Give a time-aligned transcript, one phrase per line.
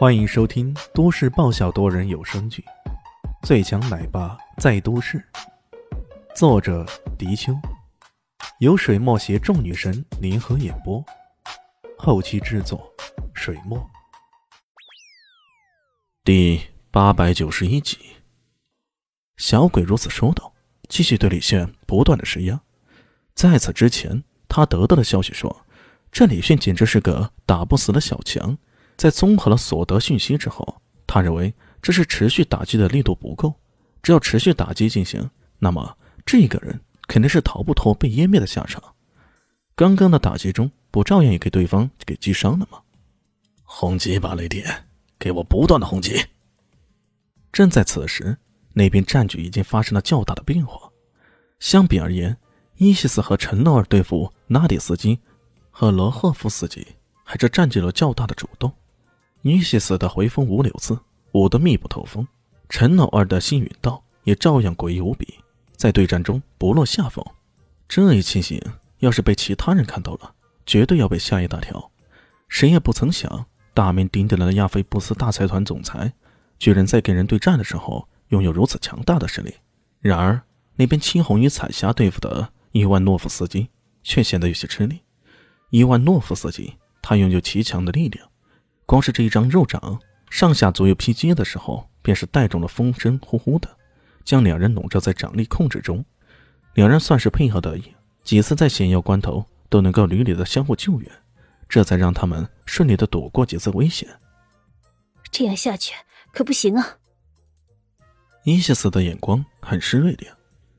[0.00, 2.64] 欢迎收听都市爆笑多人有声剧
[3.46, 5.18] 《最强奶爸在都市》，
[6.34, 6.86] 作者：
[7.18, 7.52] 迪秋，
[8.60, 11.04] 由水墨携众女神联合演播，
[11.98, 12.90] 后期制作：
[13.34, 13.78] 水墨。
[16.24, 17.98] 第八百九十一集，
[19.36, 20.54] 小鬼如此说道，
[20.88, 22.58] 继续对李炫不断的施压。
[23.34, 25.66] 在此之前，他得到的消息说，
[26.10, 28.56] 这李炫简直是个打不死的小强。
[29.00, 33.54] 在综合了所得讯息之后，他认为这是持续打击的力度不够。
[34.02, 35.96] 只要持续打击进行，那么
[36.26, 38.94] 这个人肯定是逃不脱被湮灭的下场。
[39.74, 42.78] 刚刚的打击中，不照样也给对方给击伤了吗？
[43.62, 44.84] 轰击吧，雷电，
[45.18, 46.22] 给我不断的轰击！
[47.50, 48.36] 正在此时，
[48.74, 50.78] 那边战局已经发生了较大的变化。
[51.58, 52.36] 相比而言，
[52.76, 55.18] 伊西斯和陈诺尔对付纳迪斯基
[55.70, 56.86] 和罗赫夫斯基，
[57.24, 58.70] 还是占据了较大的主动。
[59.42, 60.98] 女西斯的回风五柳刺
[61.32, 62.26] 舞得密不透风，
[62.68, 65.34] 陈老二的星陨道也照样诡异无比，
[65.76, 67.24] 在对战中不落下风。
[67.88, 68.60] 这一情形
[68.98, 70.34] 要是被其他人看到了，
[70.66, 71.90] 绝对要被吓一大跳。
[72.48, 76.12] 谁也不曾想，大名鼎鼎的亚非布斯大财团总裁，
[76.58, 79.54] 居然在跟人对战的时候拥有如此强大的实力。
[80.00, 80.42] 然而，
[80.76, 83.68] 那边青红与彩霞对付的伊万诺夫斯基
[84.02, 85.00] 却显得有些吃力。
[85.70, 88.29] 伊万诺夫斯基，他拥有极强的力量。
[88.90, 93.68] 光是这一张肉掌，上下左右劈击的时候，便是带动了风声呼呼的，
[94.24, 96.04] 将两人笼罩在掌力控制中。
[96.74, 101.08] 两人算是配合得宜，几次在险要关头都能够屡屡的相互救援，
[101.68, 104.08] 这才让他们顺利的躲过几次危险。
[105.30, 105.94] 这样下去
[106.32, 106.96] 可不行啊！
[108.42, 110.26] 伊西斯的眼光很是锐利，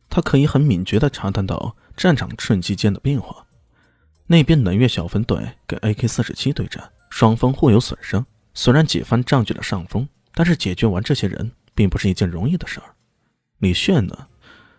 [0.09, 3.47] 他可以很敏捷的查探到战场瞬息间的变化。
[4.27, 6.91] 那边冷月小分队跟 AK 四十七对战。
[7.11, 12.95] 双方互有损伤，虽然几番占据了上风，但是解决完这些人并不是一件容易的事儿。
[13.59, 14.27] 李炫呢，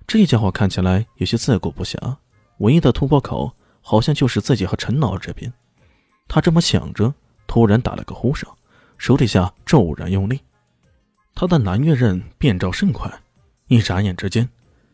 [0.06, 2.16] 这家伙看起来有些自顾不暇，
[2.58, 3.52] 唯一的突破口
[3.82, 5.52] 好像就是自己和陈老这边。
[6.26, 7.12] 他这么想着，
[7.46, 8.48] 突然打了个呼声，
[8.96, 10.40] 手底下骤然用力，
[11.34, 13.12] 他的南岳刃变招甚快，
[13.68, 14.48] 一眨眼之间，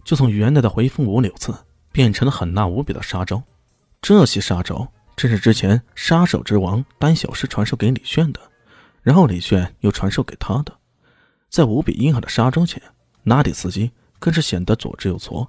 [0.04, 1.54] 就从原来的回风五柳刺
[1.92, 3.40] 变成了狠辣无比的杀招。
[4.02, 4.92] 这些杀招。
[5.18, 8.40] 这是之前杀手之王丹小师传授给李炫的，
[9.02, 10.78] 然后李炫又传授给他的。
[11.50, 12.80] 在无比阴狠的杀招前，
[13.24, 13.90] 纳迪斯基
[14.20, 15.44] 更是显得左支右绌，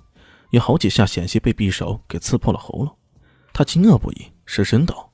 [0.50, 2.98] 有好几下险些被匕首给刺破了喉咙。
[3.54, 5.12] 他惊愕不已，失声道：“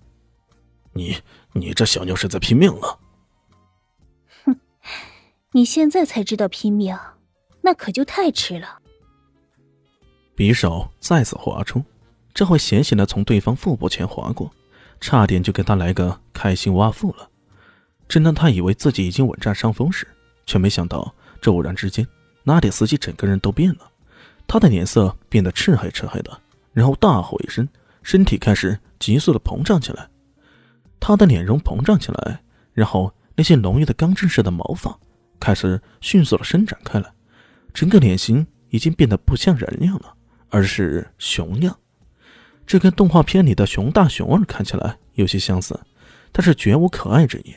[0.95, 1.17] 你，
[1.51, 2.97] 你这小妞是在拼命了
[4.45, 4.57] ？”“哼，
[5.51, 6.97] 你现在才知道拼命，
[7.59, 8.79] 那可就太迟了。”
[10.38, 11.83] 匕首再次划出。
[12.35, 14.51] 这会险险的从对方腹部前划过，
[15.00, 17.29] 差点就给他来个开心挖腹了。
[18.09, 20.06] 正当他以为自己已经稳占上风时，
[20.45, 22.06] 却没想到这偶然之间，
[22.44, 23.90] 纳迪斯基整个人都变了，
[24.45, 26.41] 他的脸色变得赤黑赤黑的，
[26.74, 27.66] 然后大吼一声，
[28.03, 30.09] 身体开始急速的膨胀起来。
[31.00, 32.41] 他的脸容膨胀起来，
[32.74, 35.00] 然后那些浓郁的钢针似的毛发
[35.40, 37.09] 开始迅速的伸展开来，
[37.74, 40.13] 整个脸型已经变得不像人样了，
[40.50, 41.74] 而是熊样。
[42.65, 45.79] 这跟动画片里的熊大熊二看起来有些相似，
[46.31, 47.55] 但是绝无可爱之意。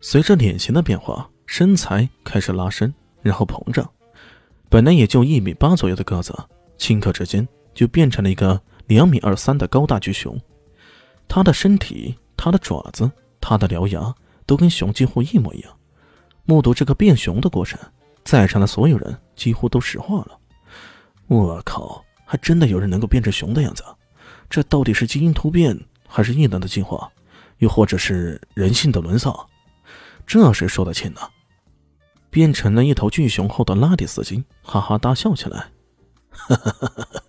[0.00, 2.92] 随着脸型的变化，身材开始拉伸，
[3.22, 3.88] 然后膨胀。
[4.68, 6.32] 本来也就一米八左右的个子，
[6.78, 10.40] 顷刻之间就变成了一个两米二三的高大巨熊。
[11.26, 13.10] 他的身体、他的爪子、
[13.40, 14.14] 他的獠牙
[14.46, 15.76] 都跟熊几乎一模一样。
[16.44, 17.78] 目睹这个变熊的过程，
[18.24, 20.38] 在场的所有人几乎都石化了。
[21.26, 23.84] 我靠，还真的有人能够变成熊的样子！
[24.50, 25.78] 这到底是基因突变，
[26.08, 27.08] 还是异能的进化，
[27.58, 29.32] 又或者是人性的沦丧？
[30.26, 31.20] 这谁说得清呢？
[32.30, 35.70] 变成了一头巨熊后的拉蒂斯金哈哈大笑起来
[36.30, 37.22] ：“哈哈哈哈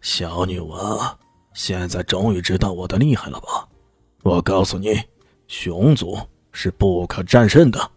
[0.00, 1.18] 小女王，
[1.54, 3.68] 现在终于知道我的厉害了吧？
[4.22, 5.00] 我告诉你，
[5.46, 6.18] 熊族
[6.52, 7.90] 是不可战胜的。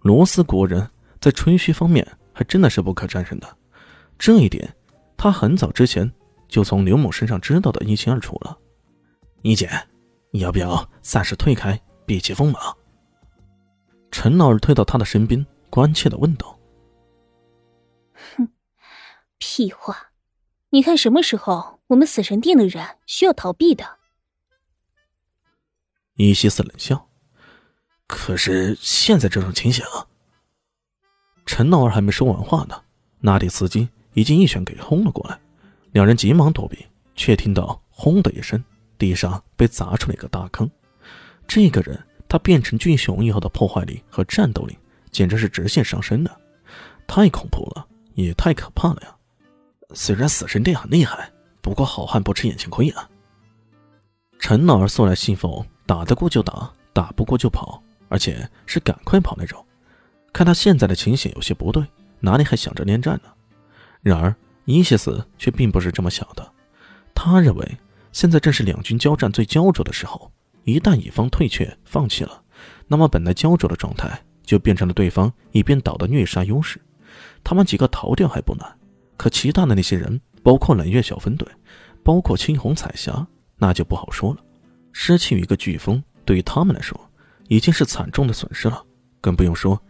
[0.00, 0.88] 罗斯国人
[1.20, 3.56] 在吹嘘方面还真的是不可战胜的，
[4.18, 4.72] 这一点
[5.16, 6.12] 他很早之前。”
[6.52, 8.58] 就从刘某身上知道的一清二楚了。
[9.40, 9.70] 一姐，
[10.32, 12.76] 你要不要暂时退开，避其锋芒？
[14.10, 16.58] 陈老二退到他的身边，关切的问道
[18.36, 18.50] ：“哼，
[19.38, 20.10] 屁话！
[20.68, 24.00] 你看什么时候我们死神殿的人需要逃避的？”
[26.16, 27.08] 伊西斯冷笑
[28.06, 29.82] ：“可是现在这种情形……”
[31.46, 32.82] 陈老二还没说完话呢，
[33.20, 35.40] 那里司机已经一拳给轰了过来。
[35.92, 38.62] 两人急忙躲避，却听到“轰”的一声，
[38.98, 40.68] 地上被砸出了一个大坑。
[41.46, 41.98] 这个人
[42.28, 44.76] 他变成巨熊以后的破坏力和战斗力，
[45.10, 46.40] 简直是直线上升的，
[47.06, 49.14] 太恐怖了，也太可怕了呀！
[49.94, 51.30] 虽然死神殿很厉害，
[51.60, 53.08] 不过好汉不吃眼前亏啊。
[54.38, 59.62] 陈老儿素来信奉打得过就打，打不过就跑，而且是赶快跑那种。
[60.32, 61.84] 看他现在的情形有些不对，
[62.18, 63.30] 哪里还想着恋战呢？
[64.00, 66.52] 然而伊西斯却并不是这么想的，
[67.14, 67.78] 他认为
[68.12, 70.30] 现在正是两军交战最焦灼的时候，
[70.64, 72.42] 一旦乙方退却放弃了，
[72.86, 76.80] 那么本来焦灼的状态就变成了对方一边倒的虐杀优势。
[77.42, 78.78] 他们几个逃掉还不难，
[79.16, 81.46] 可其他的那些人，包括冷月小分队，
[82.02, 83.26] 包括青红彩霞。
[83.58, 84.38] 那就不好说了，
[84.92, 87.00] 失去一个飓风对于他们来说
[87.46, 88.82] 已经是惨重的损失了，
[89.20, 89.80] 更不用说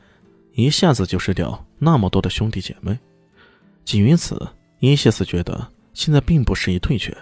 [0.53, 2.99] 一下子就失掉那么多的兄弟姐妹。
[3.83, 4.47] 仅于此，
[4.85, 7.17] 伊谢斯觉得现在并不适宜退却。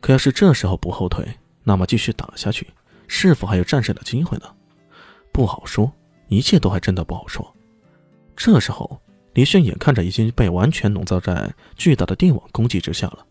[0.00, 1.28] 可要是这时候不后退，
[1.62, 2.66] 那么继续打下去，
[3.06, 4.44] 是否还有战胜的机会呢？
[5.30, 5.92] 不好说，
[6.28, 7.54] 一切都还真的不好说。
[8.34, 8.98] 这时候，
[9.34, 13.26] 李轩眼看着已经被完全笼罩在巨大的电网攻击之下了，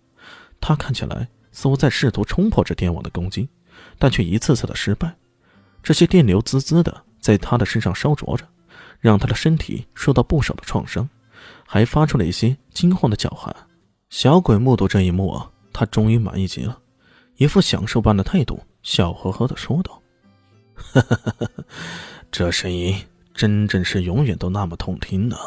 [0.62, 1.28] 他看起来。
[1.52, 3.50] 似乎在试图冲破这电网的攻击，
[3.98, 5.16] 但却一次次的失败。
[5.82, 8.48] 这些电流滋滋的在他的身上烧灼着，
[9.00, 11.10] 让他的身体受到不少的创伤，
[11.66, 13.56] 还发出了一些惊慌的叫喊。
[14.10, 15.42] 小鬼目睹这一幕，
[15.72, 16.80] 他终于满意极了，
[17.38, 20.02] 一副享受般的态度，笑呵呵的说道
[20.76, 21.48] ：“哈哈哈哈
[22.32, 22.96] 这声音
[23.34, 25.38] 真正是永远都那么动听呢。”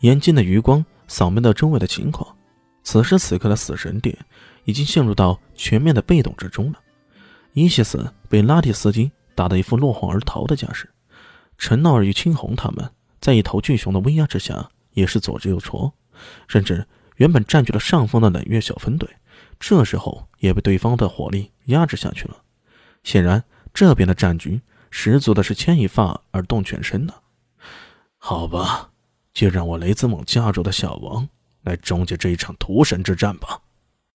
[0.00, 2.36] 眼睛的余光扫描到周围的情况，
[2.82, 4.16] 此时此刻的死神殿。
[4.66, 6.78] 已经陷入到全面的被动之中了。
[7.52, 10.88] 伊西斯被拉蒂斯基打得一副落荒而逃的架势，
[11.58, 12.90] 陈闹儿与青红他们
[13.24, 15.90] 在一头巨熊的威压之下也是左支右绌，
[16.46, 16.86] 甚至
[17.16, 19.08] 原本占据了上风的冷月小分队，
[19.58, 22.42] 这时候也被对方的火力压制下去了。
[23.02, 23.42] 显然，
[23.72, 24.60] 这边的战局
[24.90, 27.14] 十足的是牵一发而动全身呢。
[28.18, 28.90] 好吧，
[29.32, 31.26] 就让我雷兹蒙家族的小王
[31.62, 33.58] 来终结这一场屠神之战吧。